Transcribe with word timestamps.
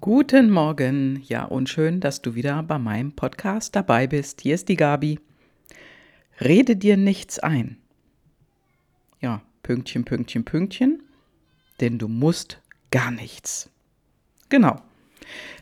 Guten 0.00 0.50
Morgen, 0.50 1.22
ja 1.26 1.44
und 1.44 1.68
schön, 1.68 2.00
dass 2.00 2.22
du 2.22 2.34
wieder 2.34 2.62
bei 2.62 2.78
meinem 2.78 3.12
Podcast 3.12 3.76
dabei 3.76 4.06
bist. 4.06 4.40
Hier 4.40 4.54
ist 4.54 4.70
die 4.70 4.76
Gabi. 4.76 5.20
Rede 6.40 6.74
dir 6.74 6.96
nichts 6.96 7.38
ein. 7.38 7.76
Ja, 9.20 9.42
Pünktchen, 9.62 10.06
Pünktchen, 10.06 10.46
Pünktchen, 10.46 11.02
denn 11.80 11.98
du 11.98 12.08
musst 12.08 12.62
gar 12.90 13.10
nichts. 13.10 13.68
Genau. 14.48 14.80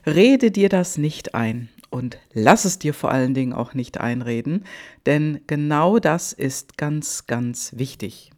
Rede 0.06 0.52
dir 0.52 0.68
das 0.68 0.98
nicht 0.98 1.34
ein 1.34 1.68
und 1.90 2.18
lass 2.32 2.64
es 2.64 2.78
dir 2.78 2.94
vor 2.94 3.10
allen 3.10 3.34
Dingen 3.34 3.52
auch 3.52 3.74
nicht 3.74 3.98
einreden, 3.98 4.62
denn 5.04 5.40
genau 5.48 5.98
das 5.98 6.32
ist 6.32 6.78
ganz, 6.78 7.26
ganz 7.26 7.72
wichtig, 7.76 8.30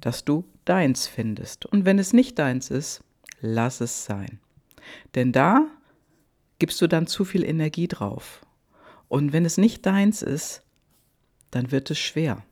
dass 0.00 0.24
du 0.24 0.46
deins 0.64 1.06
findest. 1.06 1.66
Und 1.66 1.84
wenn 1.84 1.98
es 1.98 2.14
nicht 2.14 2.38
deins 2.38 2.70
ist, 2.70 3.04
lass 3.42 3.82
es 3.82 4.06
sein. 4.06 4.40
Denn 5.14 5.32
da 5.32 5.66
gibst 6.58 6.80
du 6.80 6.86
dann 6.86 7.06
zu 7.06 7.24
viel 7.24 7.44
Energie 7.44 7.88
drauf. 7.88 8.44
Und 9.08 9.32
wenn 9.32 9.44
es 9.44 9.58
nicht 9.58 9.84
deins 9.86 10.22
ist, 10.22 10.62
dann 11.50 11.70
wird 11.70 11.90
es 11.90 11.98
schwer. 11.98 12.42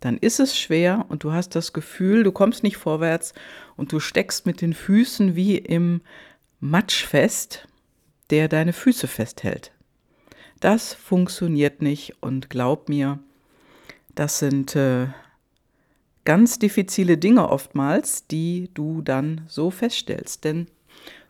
Dann 0.00 0.18
ist 0.18 0.40
es 0.40 0.58
schwer 0.58 1.06
und 1.08 1.24
du 1.24 1.32
hast 1.32 1.54
das 1.54 1.72
Gefühl, 1.72 2.22
du 2.22 2.32
kommst 2.32 2.62
nicht 2.62 2.76
vorwärts 2.76 3.34
und 3.76 3.92
du 3.92 4.00
steckst 4.00 4.46
mit 4.46 4.60
den 4.60 4.74
Füßen 4.74 5.36
wie 5.36 5.56
im 5.56 6.02
Matsch 6.60 7.04
fest, 7.04 7.66
der 8.30 8.48
deine 8.48 8.72
Füße 8.72 9.06
festhält. 9.06 9.72
Das 10.60 10.94
funktioniert 10.94 11.82
nicht 11.82 12.14
und 12.20 12.50
glaub 12.50 12.88
mir, 12.88 13.18
das 14.14 14.38
sind 14.38 14.74
äh, 14.74 15.08
ganz 16.24 16.58
diffizile 16.58 17.18
Dinge 17.18 17.48
oftmals, 17.48 18.26
die 18.26 18.70
du 18.74 19.02
dann 19.02 19.42
so 19.48 19.70
feststellst. 19.70 20.44
Denn 20.44 20.66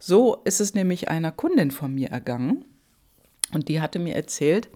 so 0.06 0.36
ist 0.44 0.60
es 0.60 0.74
nämlich 0.74 1.08
einer 1.08 1.32
Kundin 1.32 1.72
von 1.72 1.92
mir 1.92 2.10
ergangen 2.10 2.64
und 3.52 3.68
die 3.68 3.80
hatte 3.80 3.98
mir 3.98 4.14
erzählt, 4.14 4.68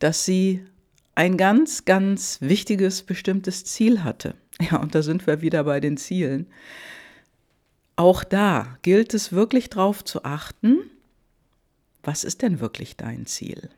dass 0.00 0.26
sie 0.26 0.66
ein 1.14 1.38
ganz, 1.38 1.86
ganz 1.86 2.42
wichtiges, 2.42 3.02
bestimmtes 3.02 3.64
Ziel 3.64 4.04
hatte. 4.04 4.34
Ja, 4.60 4.76
und 4.76 4.94
da 4.94 5.00
sind 5.00 5.26
wir 5.26 5.40
wieder 5.40 5.64
bei 5.64 5.80
den 5.80 5.96
Zielen. 5.96 6.46
Auch 7.96 8.22
da 8.22 8.76
gilt 8.82 9.14
es 9.14 9.32
wirklich 9.32 9.70
darauf 9.70 10.04
zu 10.04 10.22
achten, 10.24 10.80
was 12.02 12.24
ist 12.24 12.42
denn 12.42 12.60
wirklich 12.60 12.98
dein 12.98 13.24
Ziel? 13.24 13.70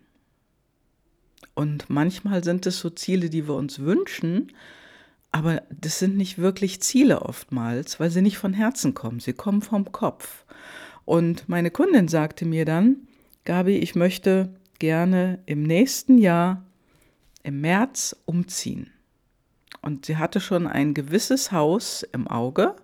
Und 1.54 1.88
manchmal 1.88 2.42
sind 2.42 2.66
es 2.66 2.80
so 2.80 2.90
Ziele, 2.90 3.30
die 3.30 3.46
wir 3.46 3.54
uns 3.54 3.78
wünschen, 3.78 4.50
aber 5.32 5.62
das 5.70 5.98
sind 5.98 6.16
nicht 6.16 6.38
wirklich 6.38 6.82
Ziele 6.82 7.22
oftmals, 7.22 7.98
weil 7.98 8.10
sie 8.10 8.20
nicht 8.20 8.36
von 8.36 8.52
Herzen 8.52 8.92
kommen. 8.92 9.18
Sie 9.18 9.32
kommen 9.32 9.62
vom 9.62 9.90
Kopf. 9.90 10.44
Und 11.06 11.48
meine 11.48 11.70
Kundin 11.70 12.06
sagte 12.06 12.44
mir 12.44 12.66
dann, 12.66 13.08
Gabi, 13.44 13.78
ich 13.78 13.94
möchte 13.94 14.54
gerne 14.78 15.38
im 15.46 15.62
nächsten 15.62 16.18
Jahr 16.18 16.62
im 17.42 17.60
März 17.60 18.14
umziehen. 18.26 18.90
Und 19.80 20.06
sie 20.06 20.18
hatte 20.18 20.38
schon 20.38 20.66
ein 20.66 20.94
gewisses 20.94 21.50
Haus 21.50 22.02
im 22.12 22.28
Auge, 22.28 22.76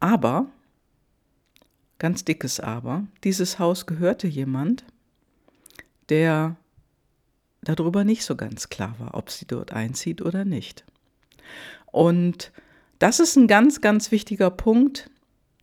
aber, 0.00 0.46
ganz 1.98 2.24
dickes 2.24 2.60
Aber, 2.60 3.06
dieses 3.24 3.58
Haus 3.58 3.86
gehörte 3.86 4.26
jemand, 4.26 4.84
der 6.08 6.56
darüber 7.62 8.04
nicht 8.04 8.24
so 8.24 8.36
ganz 8.36 8.68
klar 8.68 8.94
war, 8.98 9.14
ob 9.14 9.30
sie 9.30 9.46
dort 9.46 9.72
einzieht 9.72 10.20
oder 10.20 10.44
nicht. 10.44 10.84
Und 11.86 12.52
das 12.98 13.20
ist 13.20 13.36
ein 13.36 13.46
ganz, 13.46 13.80
ganz 13.80 14.10
wichtiger 14.10 14.50
Punkt 14.50 15.10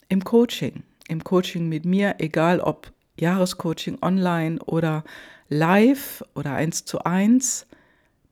im 0.10 0.24
Coaching. 0.24 0.84
Im 1.08 1.24
Coaching 1.24 1.70
mit 1.70 1.86
mir, 1.86 2.16
egal 2.20 2.60
ob 2.60 2.92
Jahrescoaching 3.20 4.00
online 4.02 4.60
oder 4.60 5.04
live 5.50 6.24
oder 6.34 6.54
eins 6.54 6.86
zu 6.86 7.00
eins. 7.04 7.68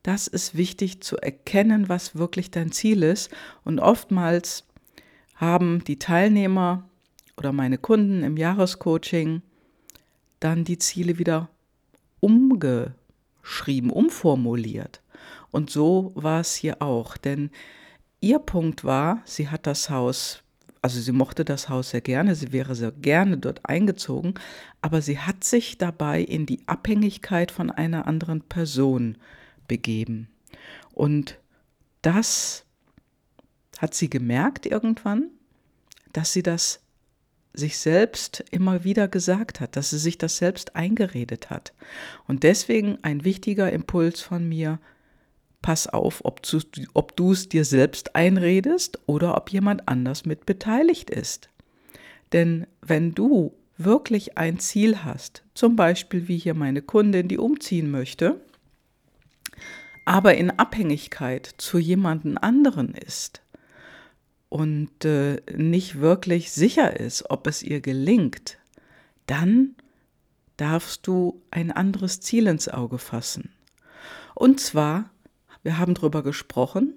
Das 0.02 0.26
ist 0.26 0.56
wichtig 0.56 1.02
zu 1.02 1.16
erkennen, 1.16 1.88
was 1.88 2.16
wirklich 2.16 2.50
dein 2.50 2.72
Ziel 2.72 3.02
ist. 3.02 3.30
Und 3.64 3.80
oftmals 3.80 4.64
haben 5.34 5.82
die 5.84 5.98
Teilnehmer 5.98 6.88
oder 7.36 7.52
meine 7.52 7.78
Kunden 7.78 8.22
im 8.22 8.36
Jahrescoaching 8.36 9.42
dann 10.40 10.64
die 10.64 10.78
Ziele 10.78 11.18
wieder 11.18 11.48
umgeschrieben, 12.20 13.90
umformuliert. 13.90 15.00
Und 15.54 15.70
so 15.70 16.10
war 16.16 16.40
es 16.40 16.56
hier 16.56 16.82
auch, 16.82 17.16
denn 17.16 17.48
ihr 18.18 18.40
Punkt 18.40 18.82
war, 18.82 19.22
sie 19.24 19.50
hat 19.50 19.68
das 19.68 19.88
Haus, 19.88 20.42
also 20.82 21.00
sie 21.00 21.12
mochte 21.12 21.44
das 21.44 21.68
Haus 21.68 21.90
sehr 21.90 22.00
gerne, 22.00 22.34
sie 22.34 22.50
wäre 22.50 22.74
sehr 22.74 22.90
gerne 22.90 23.38
dort 23.38 23.60
eingezogen, 23.62 24.34
aber 24.82 25.00
sie 25.00 25.16
hat 25.16 25.44
sich 25.44 25.78
dabei 25.78 26.22
in 26.22 26.44
die 26.44 26.66
Abhängigkeit 26.66 27.52
von 27.52 27.70
einer 27.70 28.08
anderen 28.08 28.40
Person 28.40 29.16
begeben. 29.68 30.26
Und 30.92 31.38
das 32.02 32.64
hat 33.78 33.94
sie 33.94 34.10
gemerkt 34.10 34.66
irgendwann, 34.66 35.30
dass 36.12 36.32
sie 36.32 36.42
das 36.42 36.80
sich 37.52 37.78
selbst 37.78 38.42
immer 38.50 38.82
wieder 38.82 39.06
gesagt 39.06 39.60
hat, 39.60 39.76
dass 39.76 39.90
sie 39.90 40.00
sich 40.00 40.18
das 40.18 40.36
selbst 40.36 40.74
eingeredet 40.74 41.50
hat. 41.50 41.72
Und 42.26 42.42
deswegen 42.42 42.98
ein 43.02 43.24
wichtiger 43.24 43.70
Impuls 43.70 44.20
von 44.20 44.48
mir, 44.48 44.80
pass 45.64 45.86
auf, 45.86 46.22
ob 46.26 46.42
du, 46.42 46.60
ob 46.92 47.16
du 47.16 47.32
es 47.32 47.48
dir 47.48 47.64
selbst 47.64 48.14
einredest 48.14 48.98
oder 49.06 49.34
ob 49.34 49.48
jemand 49.48 49.88
anders 49.88 50.26
mit 50.26 50.44
beteiligt 50.44 51.08
ist. 51.08 51.48
Denn 52.34 52.66
wenn 52.82 53.14
du 53.14 53.54
wirklich 53.78 54.36
ein 54.36 54.58
Ziel 54.58 55.04
hast, 55.04 55.42
zum 55.54 55.74
Beispiel 55.74 56.28
wie 56.28 56.36
hier 56.36 56.52
meine 56.52 56.82
Kundin, 56.82 57.28
die 57.28 57.38
umziehen 57.38 57.90
möchte, 57.90 58.42
aber 60.04 60.34
in 60.34 60.50
Abhängigkeit 60.50 61.46
zu 61.56 61.78
jemanden 61.78 62.36
anderen 62.36 62.92
ist 62.92 63.40
und 64.50 65.06
äh, 65.06 65.40
nicht 65.56 65.98
wirklich 65.98 66.52
sicher 66.52 67.00
ist, 67.00 67.30
ob 67.30 67.46
es 67.46 67.62
ihr 67.62 67.80
gelingt, 67.80 68.58
dann 69.24 69.76
darfst 70.58 71.06
du 71.06 71.40
ein 71.50 71.72
anderes 71.72 72.20
Ziel 72.20 72.48
ins 72.48 72.68
Auge 72.68 72.98
fassen. 72.98 73.54
Und 74.34 74.60
zwar 74.60 75.08
wir 75.64 75.78
haben 75.78 75.94
darüber 75.94 76.22
gesprochen 76.22 76.94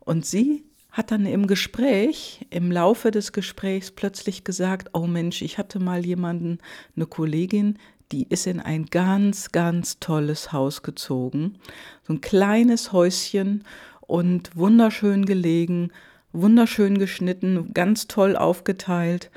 und 0.00 0.24
sie 0.24 0.64
hat 0.90 1.10
dann 1.10 1.26
im 1.26 1.48
Gespräch, 1.48 2.46
im 2.50 2.70
Laufe 2.70 3.10
des 3.10 3.32
Gesprächs 3.32 3.90
plötzlich 3.90 4.44
gesagt, 4.44 4.90
oh 4.92 5.08
Mensch, 5.08 5.42
ich 5.42 5.58
hatte 5.58 5.80
mal 5.80 6.06
jemanden, 6.06 6.58
eine 6.94 7.06
Kollegin, 7.06 7.78
die 8.12 8.28
ist 8.28 8.46
in 8.46 8.60
ein 8.60 8.86
ganz, 8.86 9.50
ganz 9.50 9.98
tolles 9.98 10.52
Haus 10.52 10.84
gezogen. 10.84 11.58
So 12.06 12.12
ein 12.12 12.20
kleines 12.20 12.92
Häuschen 12.92 13.64
und 14.02 14.54
wunderschön 14.56 15.26
gelegen, 15.26 15.90
wunderschön 16.32 16.98
geschnitten, 16.98 17.74
ganz 17.74 18.06
toll 18.06 18.36
aufgeteilt. 18.36 19.32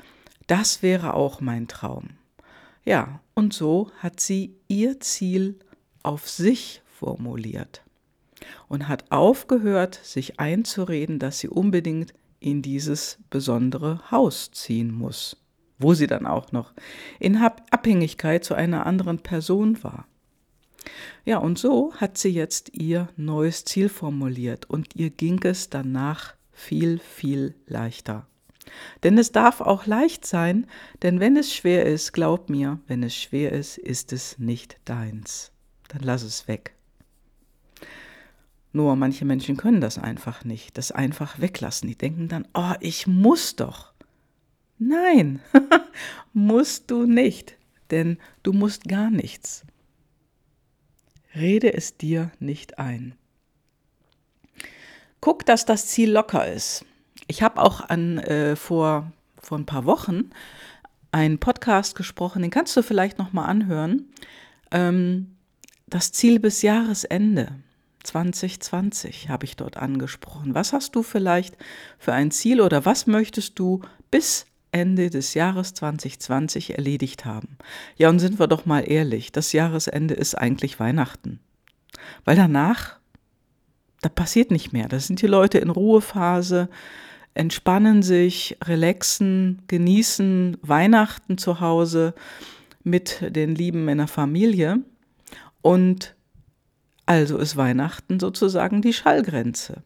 Das 0.46 0.82
wäre 0.82 1.14
auch 1.14 1.40
mein 1.40 1.66
Traum. 1.66 2.10
Ja, 2.84 3.20
und 3.34 3.52
so 3.52 3.90
hat 3.98 4.20
sie 4.20 4.54
ihr 4.68 5.00
Ziel 5.00 5.58
auf 6.04 6.28
sich 6.28 6.82
formuliert 6.86 7.82
und 8.68 8.88
hat 8.88 9.10
aufgehört, 9.10 9.98
sich 10.02 10.38
einzureden, 10.40 11.18
dass 11.18 11.38
sie 11.38 11.48
unbedingt 11.48 12.14
in 12.40 12.62
dieses 12.62 13.18
besondere 13.30 14.00
Haus 14.10 14.50
ziehen 14.52 14.92
muss, 14.92 15.36
wo 15.78 15.94
sie 15.94 16.06
dann 16.06 16.26
auch 16.26 16.52
noch 16.52 16.72
in 17.18 17.36
Abhängigkeit 17.36 18.44
zu 18.44 18.54
einer 18.54 18.86
anderen 18.86 19.18
Person 19.18 19.82
war. 19.82 20.06
Ja, 21.24 21.38
und 21.38 21.58
so 21.58 21.92
hat 21.96 22.16
sie 22.16 22.30
jetzt 22.30 22.74
ihr 22.74 23.08
neues 23.16 23.64
Ziel 23.64 23.88
formuliert 23.88 24.70
und 24.70 24.94
ihr 24.94 25.10
ging 25.10 25.42
es 25.42 25.68
danach 25.68 26.34
viel, 26.52 26.98
viel 26.98 27.54
leichter. 27.66 28.26
Denn 29.02 29.18
es 29.18 29.32
darf 29.32 29.60
auch 29.60 29.86
leicht 29.86 30.26
sein, 30.26 30.66
denn 31.02 31.20
wenn 31.20 31.36
es 31.36 31.54
schwer 31.54 31.86
ist, 31.86 32.12
glaub 32.12 32.50
mir, 32.50 32.80
wenn 32.86 33.02
es 33.02 33.16
schwer 33.16 33.52
ist, 33.52 33.78
ist 33.78 34.12
es 34.12 34.38
nicht 34.38 34.78
deins. 34.84 35.52
Dann 35.88 36.02
lass 36.02 36.22
es 36.22 36.48
weg. 36.48 36.74
Nur 38.78 38.94
manche 38.94 39.24
Menschen 39.24 39.56
können 39.56 39.80
das 39.80 39.98
einfach 39.98 40.44
nicht, 40.44 40.78
das 40.78 40.92
einfach 40.92 41.40
weglassen. 41.40 41.88
Die 41.88 41.98
denken 41.98 42.28
dann, 42.28 42.46
oh, 42.54 42.74
ich 42.78 43.08
muss 43.08 43.56
doch. 43.56 43.92
Nein, 44.78 45.40
musst 46.32 46.88
du 46.88 47.04
nicht, 47.04 47.58
denn 47.90 48.18
du 48.44 48.52
musst 48.52 48.84
gar 48.84 49.10
nichts. 49.10 49.64
Rede 51.34 51.74
es 51.74 51.96
dir 51.96 52.30
nicht 52.38 52.78
ein. 52.78 53.16
Guck, 55.20 55.44
dass 55.44 55.64
das 55.66 55.88
Ziel 55.88 56.12
locker 56.12 56.46
ist. 56.46 56.84
Ich 57.26 57.42
habe 57.42 57.60
auch 57.60 57.80
an, 57.80 58.18
äh, 58.18 58.54
vor, 58.54 59.10
vor 59.42 59.58
ein 59.58 59.66
paar 59.66 59.86
Wochen 59.86 60.30
einen 61.10 61.40
Podcast 61.40 61.96
gesprochen, 61.96 62.42
den 62.42 62.52
kannst 62.52 62.76
du 62.76 62.84
vielleicht 62.84 63.18
noch 63.18 63.32
mal 63.32 63.46
anhören. 63.46 64.08
Ähm, 64.70 65.34
das 65.88 66.12
Ziel 66.12 66.38
bis 66.38 66.62
Jahresende. 66.62 67.56
2020 68.08 69.28
habe 69.28 69.44
ich 69.44 69.56
dort 69.56 69.76
angesprochen. 69.76 70.54
Was 70.54 70.72
hast 70.72 70.94
du 70.96 71.02
vielleicht 71.02 71.56
für 71.98 72.12
ein 72.12 72.30
Ziel 72.30 72.60
oder 72.60 72.84
was 72.84 73.06
möchtest 73.06 73.58
du 73.58 73.82
bis 74.10 74.46
Ende 74.70 75.10
des 75.10 75.34
Jahres 75.34 75.74
2020 75.74 76.76
erledigt 76.76 77.24
haben. 77.24 77.56
Ja, 77.96 78.10
und 78.10 78.18
sind 78.18 78.38
wir 78.38 78.46
doch 78.46 78.66
mal 78.66 78.80
ehrlich, 78.80 79.32
das 79.32 79.52
Jahresende 79.52 80.14
ist 80.14 80.34
eigentlich 80.34 80.78
Weihnachten. 80.78 81.40
Weil 82.24 82.36
danach, 82.36 82.98
da 84.02 84.08
passiert 84.08 84.50
nicht 84.50 84.72
mehr. 84.72 84.88
Da 84.88 85.00
sind 85.00 85.22
die 85.22 85.26
Leute 85.26 85.58
in 85.58 85.70
Ruhephase, 85.70 86.68
entspannen 87.34 88.02
sich, 88.02 88.58
relaxen, 88.64 89.62
genießen 89.68 90.58
Weihnachten 90.62 91.38
zu 91.38 91.60
Hause 91.60 92.14
mit 92.84 93.34
den 93.34 93.54
Lieben 93.54 93.88
in 93.88 93.98
der 93.98 94.08
Familie. 94.08 94.80
Und 95.62 96.14
also 97.08 97.38
ist 97.38 97.56
Weihnachten 97.56 98.20
sozusagen 98.20 98.82
die 98.82 98.92
Schallgrenze. 98.92 99.82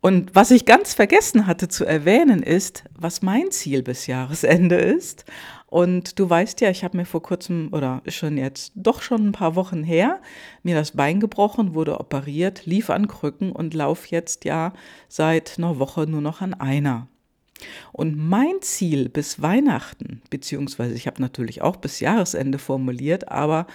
Und 0.00 0.34
was 0.34 0.50
ich 0.50 0.64
ganz 0.64 0.94
vergessen 0.94 1.46
hatte 1.46 1.68
zu 1.68 1.84
erwähnen 1.84 2.42
ist, 2.42 2.84
was 2.98 3.22
mein 3.22 3.50
Ziel 3.50 3.82
bis 3.82 4.06
Jahresende 4.06 4.76
ist. 4.76 5.26
Und 5.66 6.18
du 6.18 6.28
weißt 6.28 6.60
ja, 6.62 6.70
ich 6.70 6.82
habe 6.82 6.96
mir 6.96 7.04
vor 7.04 7.22
kurzem 7.22 7.68
oder 7.72 8.02
schon 8.08 8.36
jetzt 8.36 8.72
doch 8.74 9.02
schon 9.02 9.28
ein 9.28 9.32
paar 9.32 9.54
Wochen 9.54 9.84
her 9.84 10.20
mir 10.62 10.74
das 10.74 10.92
Bein 10.92 11.20
gebrochen, 11.20 11.74
wurde 11.74 12.00
operiert, 12.00 12.66
lief 12.66 12.90
an 12.90 13.06
Krücken 13.06 13.52
und 13.52 13.74
laufe 13.74 14.08
jetzt 14.08 14.44
ja 14.46 14.72
seit 15.08 15.58
einer 15.58 15.78
Woche 15.78 16.06
nur 16.06 16.22
noch 16.22 16.40
an 16.40 16.54
einer. 16.54 17.06
Und 17.92 18.16
mein 18.16 18.60
Ziel 18.62 19.08
bis 19.08 19.40
Weihnachten, 19.42 20.22
beziehungsweise 20.30 20.94
ich 20.94 21.06
habe 21.06 21.20
natürlich 21.20 21.62
auch 21.62 21.76
bis 21.76 22.00
Jahresende 22.00 22.58
formuliert, 22.58 23.28
aber 23.28 23.66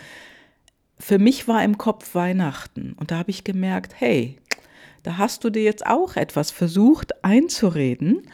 für 0.99 1.19
mich 1.19 1.47
war 1.47 1.63
im 1.63 1.77
Kopf 1.77 2.15
Weihnachten 2.15 2.93
und 2.99 3.11
da 3.11 3.17
habe 3.17 3.31
ich 3.31 3.43
gemerkt, 3.43 3.93
hey, 3.97 4.37
da 5.03 5.17
hast 5.17 5.43
du 5.43 5.49
dir 5.49 5.63
jetzt 5.63 5.85
auch 5.85 6.15
etwas 6.15 6.51
versucht 6.51 7.23
einzureden, 7.23 8.27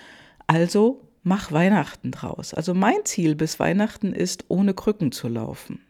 also 0.48 1.02
mach 1.24 1.52
Weihnachten 1.52 2.12
draus. 2.12 2.54
Also 2.54 2.74
mein 2.74 3.06
Ziel 3.06 3.36
bis 3.36 3.60
Weihnachten 3.60 4.14
ist, 4.14 4.46
ohne 4.48 4.74
Krücken 4.74 5.12
zu 5.12 5.28
laufen. 5.28 5.82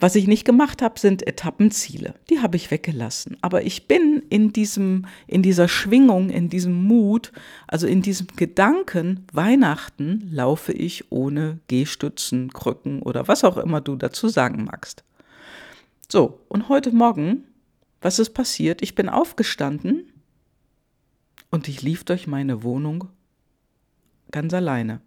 Was 0.00 0.14
ich 0.14 0.28
nicht 0.28 0.44
gemacht 0.44 0.80
habe, 0.80 1.00
sind 1.00 1.26
Etappenziele. 1.26 2.14
Die 2.30 2.38
habe 2.38 2.56
ich 2.56 2.70
weggelassen. 2.70 3.36
Aber 3.40 3.64
ich 3.64 3.88
bin 3.88 4.22
in 4.30 4.52
diesem, 4.52 5.06
in 5.26 5.42
dieser 5.42 5.66
Schwingung, 5.66 6.30
in 6.30 6.48
diesem 6.48 6.84
Mut, 6.84 7.32
also 7.66 7.88
in 7.88 8.00
diesem 8.00 8.28
Gedanken, 8.36 9.26
Weihnachten 9.32 10.28
laufe 10.30 10.72
ich 10.72 11.10
ohne 11.10 11.58
Gehstützen, 11.66 12.52
Krücken 12.52 13.02
oder 13.02 13.26
was 13.26 13.42
auch 13.42 13.56
immer 13.56 13.80
du 13.80 13.96
dazu 13.96 14.28
sagen 14.28 14.64
magst. 14.64 15.02
So, 16.10 16.40
und 16.48 16.70
heute 16.70 16.90
Morgen 16.90 17.44
was 18.00 18.18
ist 18.18 18.30
passiert? 18.30 18.80
Ich 18.80 18.94
bin 18.94 19.08
aufgestanden 19.08 20.12
und 21.50 21.68
ich 21.68 21.82
lief 21.82 22.04
durch 22.04 22.26
meine 22.26 22.62
Wohnung 22.62 23.08
ganz 24.30 24.54
alleine. 24.54 25.00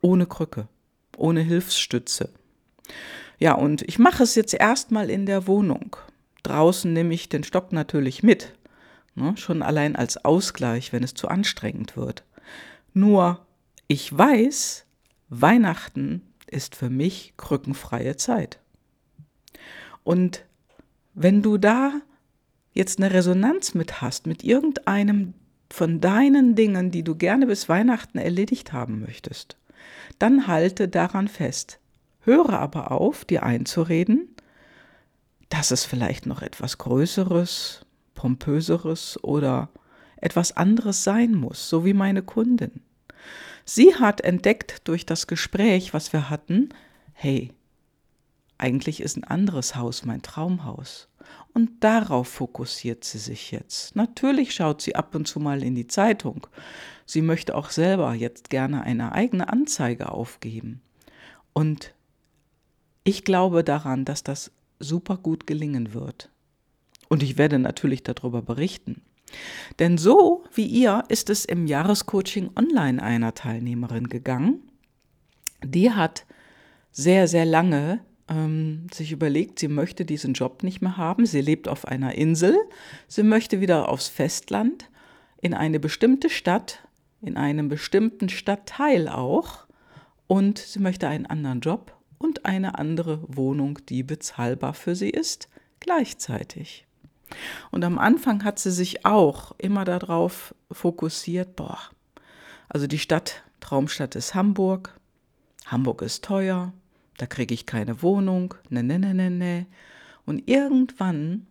Ohne 0.00 0.26
Krücke, 0.26 0.68
ohne 1.16 1.40
Hilfsstütze. 1.40 2.30
Ja, 3.38 3.54
und 3.54 3.82
ich 3.82 3.98
mache 3.98 4.22
es 4.22 4.34
jetzt 4.34 4.54
erstmal 4.54 5.10
in 5.10 5.26
der 5.26 5.46
Wohnung. 5.46 5.96
Draußen 6.42 6.92
nehme 6.92 7.12
ich 7.12 7.28
den 7.28 7.44
Stock 7.44 7.72
natürlich 7.72 8.22
mit. 8.22 8.54
Ne, 9.14 9.36
schon 9.36 9.62
allein 9.62 9.96
als 9.96 10.24
Ausgleich, 10.24 10.92
wenn 10.92 11.02
es 11.02 11.14
zu 11.14 11.28
anstrengend 11.28 11.96
wird. 11.96 12.24
Nur, 12.94 13.46
ich 13.88 14.16
weiß, 14.16 14.86
Weihnachten 15.28 16.22
ist 16.46 16.76
für 16.76 16.90
mich 16.90 17.34
krückenfreie 17.36 18.16
Zeit. 18.16 18.60
Und 20.06 20.44
wenn 21.14 21.42
du 21.42 21.58
da 21.58 22.00
jetzt 22.72 23.00
eine 23.00 23.12
Resonanz 23.12 23.74
mit 23.74 24.00
hast, 24.02 24.28
mit 24.28 24.44
irgendeinem 24.44 25.34
von 25.68 26.00
deinen 26.00 26.54
Dingen, 26.54 26.92
die 26.92 27.02
du 27.02 27.16
gerne 27.16 27.48
bis 27.48 27.68
Weihnachten 27.68 28.16
erledigt 28.16 28.72
haben 28.72 29.00
möchtest, 29.00 29.56
dann 30.20 30.46
halte 30.46 30.86
daran 30.86 31.26
fest. 31.26 31.80
Höre 32.20 32.50
aber 32.50 32.92
auf, 32.92 33.24
dir 33.24 33.42
einzureden, 33.42 34.28
dass 35.48 35.72
es 35.72 35.84
vielleicht 35.84 36.24
noch 36.24 36.40
etwas 36.40 36.78
Größeres, 36.78 37.84
Pompöseres 38.14 39.18
oder 39.24 39.70
etwas 40.18 40.56
anderes 40.56 41.02
sein 41.02 41.34
muss, 41.34 41.68
so 41.68 41.84
wie 41.84 41.94
meine 41.94 42.22
Kundin. 42.22 42.80
Sie 43.64 43.96
hat 43.96 44.20
entdeckt 44.20 44.82
durch 44.84 45.04
das 45.04 45.26
Gespräch, 45.26 45.92
was 45.92 46.12
wir 46.12 46.30
hatten, 46.30 46.68
hey, 47.12 47.52
eigentlich 48.58 49.00
ist 49.00 49.16
ein 49.16 49.24
anderes 49.24 49.76
Haus 49.76 50.04
mein 50.04 50.22
Traumhaus. 50.22 51.08
Und 51.52 51.82
darauf 51.82 52.28
fokussiert 52.28 53.04
sie 53.04 53.18
sich 53.18 53.50
jetzt. 53.50 53.96
Natürlich 53.96 54.54
schaut 54.54 54.82
sie 54.82 54.94
ab 54.94 55.14
und 55.14 55.26
zu 55.26 55.40
mal 55.40 55.62
in 55.62 55.74
die 55.74 55.86
Zeitung. 55.86 56.46
Sie 57.06 57.22
möchte 57.22 57.54
auch 57.54 57.70
selber 57.70 58.12
jetzt 58.14 58.50
gerne 58.50 58.82
eine 58.82 59.12
eigene 59.12 59.48
Anzeige 59.48 60.12
aufgeben. 60.12 60.82
Und 61.52 61.94
ich 63.04 63.24
glaube 63.24 63.64
daran, 63.64 64.04
dass 64.04 64.22
das 64.22 64.52
super 64.78 65.16
gut 65.16 65.46
gelingen 65.46 65.94
wird. 65.94 66.30
Und 67.08 67.22
ich 67.22 67.38
werde 67.38 67.58
natürlich 67.58 68.02
darüber 68.02 68.42
berichten. 68.42 69.02
Denn 69.78 69.98
so 69.98 70.44
wie 70.52 70.66
ihr 70.66 71.04
ist 71.08 71.30
es 71.30 71.44
im 71.44 71.66
Jahrescoaching 71.66 72.50
online 72.56 73.02
einer 73.02 73.34
Teilnehmerin 73.34 74.08
gegangen. 74.08 74.60
Die 75.64 75.90
hat 75.90 76.26
sehr, 76.92 77.28
sehr 77.28 77.44
lange 77.44 78.00
ähm, 78.28 78.86
sich 78.92 79.12
überlegt, 79.12 79.58
sie 79.58 79.68
möchte 79.68 80.04
diesen 80.04 80.34
Job 80.34 80.62
nicht 80.62 80.80
mehr 80.80 80.96
haben. 80.96 81.26
Sie 81.26 81.40
lebt 81.40 81.68
auf 81.68 81.86
einer 81.86 82.14
Insel. 82.14 82.56
Sie 83.08 83.22
möchte 83.22 83.60
wieder 83.60 83.88
aufs 83.88 84.08
Festland, 84.08 84.90
in 85.40 85.54
eine 85.54 85.78
bestimmte 85.78 86.30
Stadt, 86.30 86.80
in 87.22 87.36
einem 87.36 87.68
bestimmten 87.68 88.28
Stadtteil 88.28 89.08
auch. 89.08 89.66
Und 90.26 90.58
sie 90.58 90.80
möchte 90.80 91.08
einen 91.08 91.26
anderen 91.26 91.60
Job 91.60 91.94
und 92.18 92.44
eine 92.46 92.78
andere 92.78 93.20
Wohnung, 93.28 93.78
die 93.88 94.02
bezahlbar 94.02 94.74
für 94.74 94.96
sie 94.96 95.10
ist, 95.10 95.48
gleichzeitig. 95.80 96.86
Und 97.70 97.84
am 97.84 97.98
Anfang 97.98 98.44
hat 98.44 98.58
sie 98.58 98.70
sich 98.70 99.04
auch 99.04 99.52
immer 99.58 99.84
darauf 99.84 100.54
fokussiert, 100.70 101.56
boah, 101.56 101.78
also 102.68 102.86
die 102.86 102.98
Stadt, 102.98 103.42
Traumstadt 103.60 104.14
ist 104.14 104.34
Hamburg, 104.34 104.98
Hamburg 105.66 106.02
ist 106.02 106.24
teuer, 106.24 106.72
da 107.18 107.26
kriege 107.26 107.54
ich 107.54 107.66
keine 107.66 108.02
Wohnung, 108.02 108.54
ne, 108.68 108.82
ne, 108.82 108.98
ne, 108.98 109.14
ne, 109.14 109.30
ne. 109.30 109.66
Und 110.24 110.48
irgendwann 110.48 111.46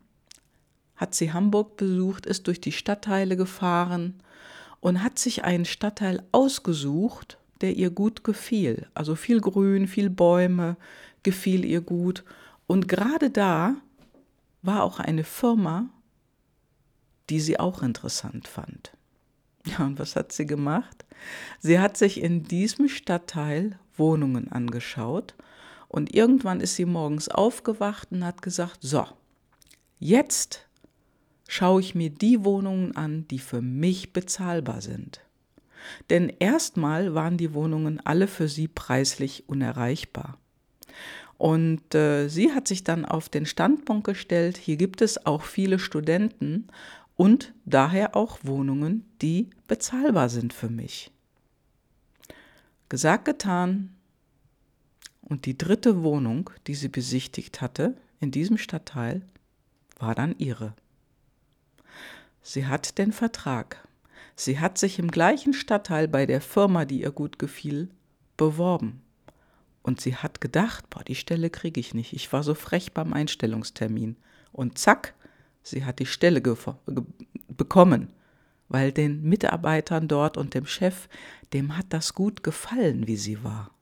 hat 0.96 1.16
sie 1.16 1.34
Hamburg 1.34 1.78
besucht, 1.78 2.26
ist 2.26 2.48
durch 2.48 2.62
die 2.62 2.72
Stadtteile 2.72 3.36
gefahren 3.38 4.16
und 4.80 5.04
hat 5.04 5.20
sich 5.20 5.44
einen 5.44 5.66
Stadtteil 5.66 6.24
ausgesucht, 6.32 7.38
der 7.62 7.76
ihr 7.76 7.90
gut 7.90 8.24
gefiel. 8.24 8.88
Also 8.94 9.16
viel 9.16 9.42
Grün, 9.42 9.88
viel 9.88 10.10
Bäume, 10.10 10.78
gefiel 11.24 11.66
ihr 11.66 11.82
gut. 11.82 12.24
Und 12.68 12.88
gerade 12.88 13.30
da 13.30 13.76
war 14.62 14.84
auch 14.84 15.00
eine 15.00 15.24
Firma, 15.24 15.90
die 17.30 17.40
sie 17.40 17.60
auch 17.60 17.82
interessant 17.82 18.48
fand. 18.48 18.92
Ja, 19.66 19.86
und 19.86 19.98
was 19.98 20.16
hat 20.16 20.32
sie 20.32 20.46
gemacht? 20.46 21.06
Sie 21.60 21.80
hat 21.80 21.98
sich 21.98 22.22
in 22.22 22.44
diesem 22.44 22.88
Stadtteil 22.88 23.80
Wohnungen 23.98 24.52
angeschaut 24.52 25.34
und 25.96 26.14
irgendwann 26.14 26.60
ist 26.60 26.76
sie 26.76 26.84
morgens 26.84 27.30
aufgewacht 27.30 28.10
und 28.12 28.26
hat 28.26 28.42
gesagt, 28.42 28.80
so, 28.82 29.06
jetzt 29.98 30.68
schaue 31.48 31.80
ich 31.80 31.96
mir 31.96 32.10
die 32.10 32.44
Wohnungen 32.44 32.98
an, 32.98 33.26
die 33.30 33.40
für 33.40 33.62
mich 33.62 34.12
bezahlbar 34.12 34.82
sind. 34.82 35.22
Denn 36.10 36.28
erstmal 36.40 37.16
waren 37.16 37.38
die 37.38 37.54
Wohnungen 37.54 38.02
alle 38.06 38.28
für 38.28 38.50
sie 38.50 38.68
preislich 38.68 39.48
unerreichbar. 39.48 40.38
Und 41.38 41.96
äh, 41.96 42.28
sie 42.28 42.52
hat 42.52 42.68
sich 42.68 42.84
dann 42.84 43.06
auf 43.06 43.30
den 43.30 43.46
Standpunkt 43.46 44.04
gestellt, 44.04 44.58
hier 44.58 44.76
gibt 44.76 45.02
es 45.02 45.26
auch 45.26 45.44
viele 45.44 45.80
Studenten 45.80 46.68
und 47.16 47.54
daher 47.64 48.18
auch 48.18 48.40
Wohnungen, 48.44 49.06
die 49.22 49.50
bezahlbar 49.70 50.28
sind 50.28 50.52
für 50.52 50.70
mich. 50.70 51.10
Gesagt, 52.90 53.24
getan, 53.24 53.95
und 55.26 55.46
die 55.46 55.58
dritte 55.58 56.04
Wohnung, 56.04 56.50
die 56.68 56.76
sie 56.76 56.88
besichtigt 56.88 57.62
hatte, 57.62 57.96
in 58.20 58.32
diesem 58.32 58.58
Stadtteil, 58.58 59.22
war 59.98 60.16
dann 60.16 60.36
ihre. 60.38 60.74
Sie 62.42 62.68
hat 62.68 62.98
den 62.98 63.12
Vertrag. 63.12 63.88
Sie 64.36 64.60
hat 64.60 64.78
sich 64.78 65.00
im 65.00 65.10
gleichen 65.10 65.54
Stadtteil 65.54 66.08
bei 66.08 66.26
der 66.26 66.42
Firma, 66.42 66.86
die 66.86 67.02
ihr 67.02 67.12
gut 67.12 67.40
gefiel, 67.40 67.90
beworben. 68.38 69.02
Und 69.82 70.02
sie 70.02 70.16
hat 70.16 70.42
gedacht, 70.42 70.90
boah, 70.90 71.04
die 71.04 71.16
Stelle 71.16 71.50
kriege 71.50 71.80
ich 71.80 71.94
nicht. 71.94 72.14
Ich 72.14 72.32
war 72.34 72.44
so 72.44 72.54
frech 72.54 72.94
beim 72.94 73.14
Einstellungstermin. 73.14 74.18
Und 74.52 74.78
zack, 74.78 75.14
sie 75.64 75.86
hat 75.86 76.00
die 76.00 76.06
Stelle 76.06 76.42
bekommen, 77.50 78.10
weil 78.68 78.92
den 78.92 79.24
Mitarbeitern 79.24 80.08
dort 80.08 80.38
und 80.38 80.54
dem 80.54 80.66
Chef, 80.66 81.08
dem 81.54 81.78
hat 81.78 81.88
das 81.90 82.14
gut 82.14 82.44
gefallen, 82.44 83.08
wie 83.08 83.18
sie 83.18 83.44
war. 83.44 83.75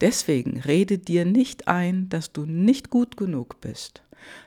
Deswegen 0.00 0.60
rede 0.60 0.98
dir 0.98 1.24
nicht 1.24 1.68
ein, 1.68 2.08
dass 2.08 2.32
du 2.32 2.46
nicht 2.46 2.90
gut 2.90 3.16
genug 3.16 3.60
bist, 3.60 4.02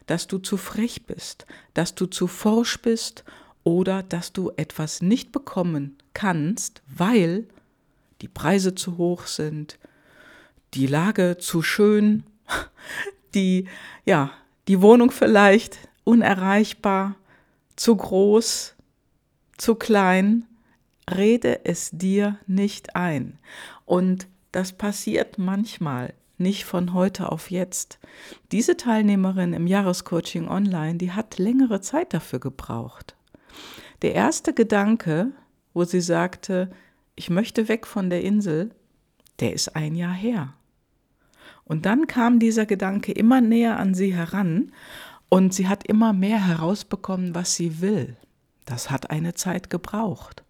dass 0.08 0.28
du 0.28 0.40
zu 0.40 0.58
frech 0.58 1.06
bist, 1.06 1.46
dass 1.74 1.96
du 1.96 2.08
zu 2.08 2.28
forsch 2.28 2.82
bist 2.82 3.24
oder 3.64 4.04
dass 4.04 4.34
du 4.34 4.52
etwas 4.58 5.02
nicht 5.02 5.32
bekommen 5.32 5.98
kannst, 6.14 6.82
weil 6.88 7.48
die 8.22 8.28
Preise 8.28 8.74
zu 8.74 8.98
hoch 8.98 9.28
sind, 9.28 9.78
die 10.74 10.88
Lage 10.88 11.38
zu 11.38 11.62
schön, 11.62 12.24
die, 13.36 13.68
ja, 14.06 14.32
die 14.68 14.82
Wohnung 14.82 15.12
vielleicht 15.12 15.78
unerreichbar, 16.04 17.16
zu 17.76 17.96
groß, 17.96 18.76
zu 19.58 19.76
klein. 19.76 20.46
Rede 21.10 21.66
es 21.66 21.90
dir 21.92 22.40
nicht 22.48 22.96
ein. 22.96 23.38
Und 23.86 24.28
das 24.54 24.72
passiert 24.72 25.40
manchmal, 25.40 26.14
nicht 26.38 26.64
von 26.64 26.94
heute 26.94 27.32
auf 27.32 27.52
jetzt. 27.52 28.00
Diese 28.52 28.78
Teilnehmerin 28.78 29.54
im 29.54 29.68
Jahrescoaching 29.68 30.48
Online, 30.48 30.96
die 30.96 31.12
hat 31.12 31.40
längere 31.40 31.82
Zeit 31.82 32.14
dafür 32.14 32.40
gebraucht. 32.40 33.16
Der 34.04 34.14
erste 34.14 34.54
Gedanke, 34.54 35.32
wo 35.74 35.84
sie 35.86 36.02
sagte, 36.02 36.70
ich 37.16 37.30
möchte 37.30 37.68
weg 37.68 37.88
von 37.88 38.10
der 38.10 38.22
Insel, 38.22 38.72
der 39.40 39.54
ist 39.54 39.76
ein 39.76 39.96
Jahr 39.96 40.14
her. 40.14 40.54
Und 41.66 41.88
dann 41.88 42.06
kam 42.06 42.40
dieser 42.40 42.68
Gedanke 42.68 43.12
immer 43.12 43.42
näher 43.42 43.80
an 43.80 43.96
sie 43.96 44.14
heran 44.14 44.72
und 45.30 45.54
sie 45.54 45.68
hat 45.68 45.88
immer 45.88 46.14
mehr 46.14 46.46
herausbekommen, 46.46 47.34
was 47.34 47.56
sie 47.56 47.82
will. 47.82 48.18
Das 48.66 48.92
hat 48.92 49.10
eine 49.10 49.34
Zeit 49.34 49.72
gebraucht. 49.72 50.44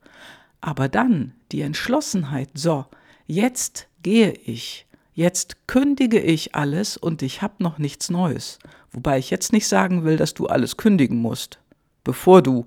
Aber 0.60 0.90
dann 0.90 1.34
die 1.54 1.62
Entschlossenheit, 1.62 2.50
so, 2.54 2.86
jetzt 3.28 3.88
gehe 4.02 4.32
ich, 4.32 4.86
jetzt 5.14 5.68
kündige 5.68 6.20
ich 6.20 6.56
alles 6.56 6.98
und 6.98 7.22
ich 7.22 7.42
habe 7.42 7.64
noch 7.64 7.78
nichts 7.78 8.10
Neues. 8.10 8.60
Wobei 8.92 9.18
ich 9.18 9.30
jetzt 9.30 9.54
nicht 9.54 9.68
sagen 9.68 10.04
will, 10.04 10.18
dass 10.18 10.34
du 10.34 10.48
alles 10.48 10.78
kündigen 10.78 11.18
musst, 11.18 11.60
bevor 12.04 12.42
du 12.42 12.66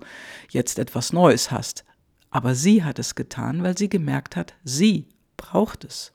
jetzt 0.49 0.79
etwas 0.79 1.13
Neues 1.13 1.51
hast. 1.51 1.85
Aber 2.29 2.55
sie 2.55 2.83
hat 2.83 2.99
es 2.99 3.15
getan, 3.15 3.63
weil 3.63 3.77
sie 3.77 3.89
gemerkt 3.89 4.35
hat, 4.35 4.55
sie 4.63 5.07
braucht 5.37 5.85
es. 5.85 6.13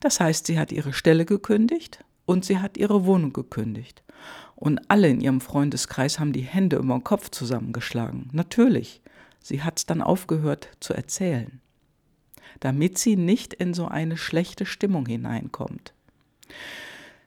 Das 0.00 0.20
heißt, 0.20 0.46
sie 0.46 0.58
hat 0.58 0.72
ihre 0.72 0.92
Stelle 0.92 1.24
gekündigt 1.24 2.04
und 2.26 2.44
sie 2.44 2.58
hat 2.58 2.76
ihre 2.76 3.04
Wohnung 3.04 3.32
gekündigt. 3.32 4.02
Und 4.56 4.90
alle 4.90 5.08
in 5.08 5.20
ihrem 5.20 5.40
Freundeskreis 5.40 6.18
haben 6.18 6.32
die 6.32 6.42
Hände 6.42 6.76
über 6.76 6.94
den 6.94 7.04
Kopf 7.04 7.30
zusammengeschlagen. 7.30 8.28
Natürlich, 8.32 9.00
sie 9.40 9.62
hat 9.62 9.78
es 9.78 9.86
dann 9.86 10.02
aufgehört 10.02 10.68
zu 10.80 10.94
erzählen, 10.94 11.60
damit 12.60 12.98
sie 12.98 13.16
nicht 13.16 13.54
in 13.54 13.74
so 13.74 13.86
eine 13.86 14.16
schlechte 14.16 14.66
Stimmung 14.66 15.06
hineinkommt. 15.06 15.92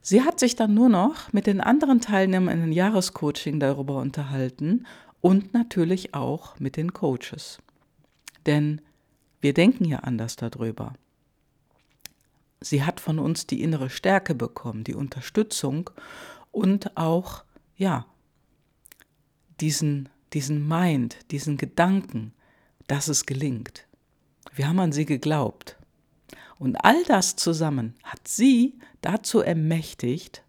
Sie 0.01 0.23
hat 0.23 0.39
sich 0.39 0.55
dann 0.55 0.73
nur 0.73 0.89
noch 0.89 1.31
mit 1.31 1.45
den 1.45 1.61
anderen 1.61 2.01
Teilnehmern 2.01 2.55
in 2.55 2.61
den 2.61 2.71
Jahrescoaching 2.71 3.59
darüber 3.59 3.97
unterhalten 3.97 4.87
und 5.21 5.53
natürlich 5.53 6.15
auch 6.15 6.59
mit 6.59 6.75
den 6.75 6.93
Coaches. 6.93 7.59
Denn 8.47 8.81
wir 9.41 9.53
denken 9.53 9.85
ja 9.85 9.99
anders 9.99 10.35
darüber. 10.35 10.93
Sie 12.59 12.83
hat 12.83 12.99
von 12.99 13.19
uns 13.19 13.47
die 13.47 13.61
innere 13.61 13.89
Stärke 13.89 14.35
bekommen, 14.35 14.83
die 14.83 14.95
Unterstützung 14.95 15.89
und 16.51 16.95
auch, 16.97 17.43
ja, 17.75 18.05
diesen, 19.59 20.09
diesen 20.33 20.67
Mind, 20.67 21.17
diesen 21.31 21.57
Gedanken, 21.57 22.33
dass 22.87 23.07
es 23.07 23.25
gelingt. 23.25 23.87
Wir 24.53 24.67
haben 24.67 24.79
an 24.79 24.91
sie 24.91 25.05
geglaubt. 25.05 25.77
Und 26.60 26.75
all 26.84 27.03
das 27.05 27.36
zusammen 27.36 27.96
hat 28.03 28.27
sie 28.27 28.75
dazu 29.01 29.39
ermächtigt, 29.39 30.43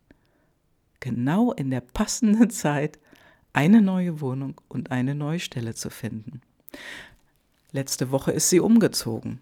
genau 1.01 1.53
in 1.53 1.71
der 1.71 1.81
passenden 1.81 2.51
Zeit 2.63 2.99
eine 3.53 3.81
neue 3.81 4.21
Wohnung 4.21 4.61
und 4.69 4.91
eine 4.91 5.15
neue 5.15 5.41
Stelle 5.41 5.75
zu 5.75 5.91
finden. 5.91 6.41
Letzte 7.71 8.11
Woche 8.11 8.33
ist 8.33 8.51
sie 8.51 8.61
umgezogen. 8.61 9.41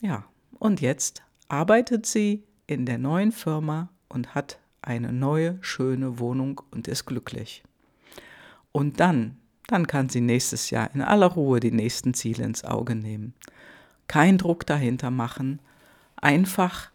Ja, 0.00 0.24
und 0.58 0.80
jetzt 0.80 1.22
arbeitet 1.48 2.06
sie 2.06 2.42
in 2.66 2.86
der 2.86 2.98
neuen 2.98 3.32
Firma 3.32 3.88
und 4.08 4.34
hat 4.34 4.58
eine 4.82 5.12
neue, 5.12 5.58
schöne 5.60 6.18
Wohnung 6.18 6.60
und 6.70 6.88
ist 6.88 7.06
glücklich. 7.06 7.62
Und 8.72 9.00
dann, 9.00 9.38
dann 9.66 9.86
kann 9.86 10.08
sie 10.08 10.20
nächstes 10.20 10.70
Jahr 10.70 10.90
in 10.94 11.02
aller 11.02 11.26
Ruhe 11.26 11.60
die 11.60 11.72
nächsten 11.72 12.14
Ziele 12.14 12.44
ins 12.44 12.64
Auge 12.64 12.94
nehmen. 12.94 13.34
Kein 14.08 14.38
Druck 14.38 14.66
dahinter 14.66 15.10
machen, 15.10 15.60
einfach 16.16 16.90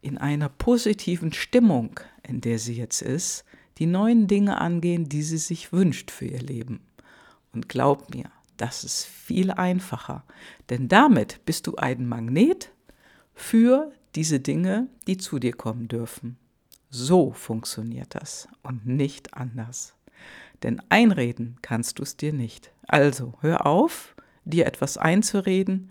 in 0.00 0.18
einer 0.18 0.48
positiven 0.48 1.32
Stimmung, 1.32 2.00
in 2.22 2.40
der 2.40 2.58
sie 2.58 2.74
jetzt 2.74 3.02
ist, 3.02 3.44
die 3.78 3.86
neuen 3.86 4.26
Dinge 4.26 4.60
angehen, 4.60 5.08
die 5.08 5.22
sie 5.22 5.38
sich 5.38 5.72
wünscht 5.72 6.10
für 6.10 6.26
ihr 6.26 6.42
Leben. 6.42 6.80
Und 7.52 7.68
glaub 7.68 8.12
mir, 8.14 8.30
das 8.56 8.82
ist 8.84 9.04
viel 9.04 9.52
einfacher, 9.52 10.24
denn 10.70 10.88
damit 10.88 11.44
bist 11.44 11.66
du 11.66 11.76
ein 11.76 12.08
Magnet 12.08 12.72
für 13.34 13.92
diese 14.16 14.40
Dinge, 14.40 14.88
die 15.06 15.16
zu 15.16 15.38
dir 15.38 15.52
kommen 15.52 15.86
dürfen. 15.86 16.36
So 16.90 17.30
funktioniert 17.32 18.14
das 18.14 18.48
und 18.62 18.86
nicht 18.86 19.34
anders. 19.34 19.94
Denn 20.62 20.82
einreden 20.88 21.56
kannst 21.62 21.98
du 21.98 22.02
es 22.02 22.16
dir 22.16 22.32
nicht. 22.32 22.72
Also 22.86 23.34
hör 23.40 23.66
auf, 23.66 24.14
dir 24.44 24.66
etwas 24.66 24.96
einzureden. 24.96 25.90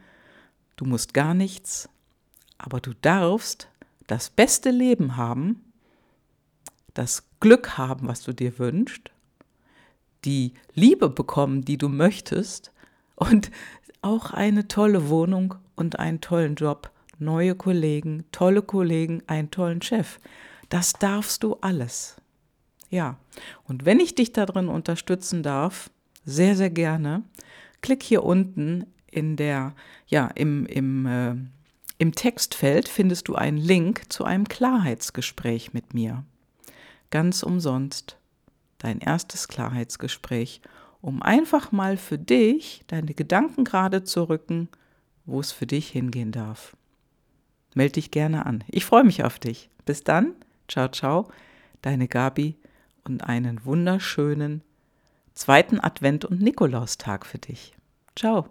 Du 0.76 0.86
musst 0.86 1.14
gar 1.14 1.34
nichts, 1.34 1.90
aber 2.58 2.80
du 2.82 2.94
darfst 3.02 3.70
das 4.08 4.30
beste 4.30 4.72
Leben 4.72 5.18
haben, 5.18 5.64
das 6.94 7.24
Glück 7.40 7.78
haben, 7.78 8.08
was 8.08 8.24
du 8.24 8.34
dir 8.34 8.58
wünschst, 8.60 9.12
die 10.26 10.54
Liebe 10.74 11.10
bekommen, 11.10 11.64
die 11.64 11.78
du 11.78 11.90
möchtest 11.90 12.72
und 13.16 13.52
auch 14.02 14.32
eine 14.32 14.68
tolle 14.68 15.10
Wohnung 15.10 15.56
und 15.76 16.00
einen 16.00 16.22
tollen 16.22 16.56
Job 16.56 16.92
neue 17.20 17.56
Kollegen, 17.56 18.26
tolle 18.32 18.62
Kollegen, 18.62 19.24
einen 19.28 19.52
tollen 19.52 19.82
Chef. 19.82 20.20
Das 20.70 20.94
darfst 20.94 21.44
du 21.44 21.56
alles. 21.62 22.18
Ja, 22.90 23.18
und 23.66 23.86
wenn 23.86 24.00
ich 24.00 24.16
dich 24.16 24.32
darin 24.32 24.68
unterstützen 24.68 25.44
darf, 25.44 25.90
sehr, 26.26 26.56
sehr 26.56 26.70
gerne, 26.70 27.24
klick 27.82 28.04
hier 28.04 28.24
unten 28.24 28.86
in 29.10 29.36
der, 29.36 29.74
ja, 30.08 30.28
im, 30.36 30.66
im, 30.66 31.06
äh, 31.06 31.36
im 31.98 32.14
Textfeld 32.14 32.88
findest 32.88 33.28
du 33.28 33.36
einen 33.36 33.58
Link 33.58 34.04
zu 34.10 34.24
einem 34.24 34.48
Klarheitsgespräch 34.48 35.74
mit 35.74 35.94
mir. 35.94 36.24
Ganz 37.10 37.44
umsonst. 37.44 38.18
Dein 38.78 39.00
erstes 39.00 39.48
Klarheitsgespräch, 39.48 40.62
um 41.02 41.22
einfach 41.24 41.72
mal 41.72 41.98
für 41.98 42.20
dich 42.20 42.84
deine 42.88 43.14
Gedanken 43.14 43.64
gerade 43.64 44.04
zu 44.04 44.30
rücken, 44.30 44.70
wo 45.26 45.40
es 45.40 45.52
für 45.52 45.66
dich 45.66 45.90
hingehen 45.90 46.32
darf 46.32 46.78
melde 47.78 47.94
dich 47.94 48.12
gerne 48.12 48.46
an. 48.46 48.64
Ich 48.68 48.84
freue 48.84 49.06
mich 49.06 49.24
auf 49.24 49.40
dich. 49.40 49.70
Bis 49.86 50.04
dann. 50.04 50.34
Ciao, 50.68 50.90
ciao. 50.90 51.30
Deine 51.82 52.10
Gabi 52.10 52.58
und 53.10 53.24
einen 53.24 53.66
wunderschönen 53.66 54.64
zweiten 55.34 55.80
Advent- 55.80 56.26
und 56.26 56.42
Nikolaustag 56.42 57.26
für 57.26 57.38
dich. 57.38 57.74
Ciao. 58.16 58.50